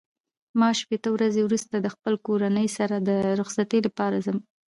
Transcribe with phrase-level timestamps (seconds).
[0.59, 3.09] ما شپېته ورځې وروسته د خپل کورنۍ سره د
[3.39, 4.37] رخصتۍ لپاره ځم.